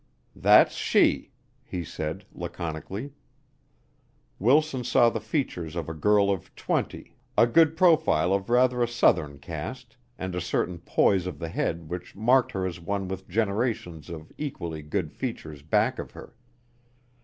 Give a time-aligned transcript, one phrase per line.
[0.35, 1.29] "That's she,"
[1.63, 3.11] he said laconically.
[4.39, 8.87] Wilson saw the features of a girl of twenty, a good profile of rather a
[8.87, 13.29] Southern cast, and a certain poise of the head which marked her as one with
[13.29, 16.33] generations of equally good features back of her.